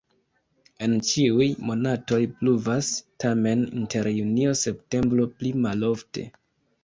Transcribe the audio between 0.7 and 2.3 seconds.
En ĉiuj monatoj